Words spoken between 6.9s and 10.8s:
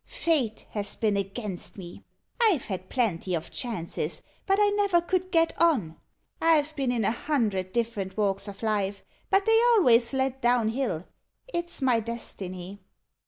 in a hundred different walks of life, but they always led down